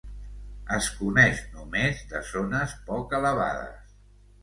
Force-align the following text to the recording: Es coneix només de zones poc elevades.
Es 0.77 0.87
coneix 1.01 1.45
només 1.59 2.03
de 2.15 2.25
zones 2.33 2.77
poc 2.91 3.17
elevades. 3.23 3.99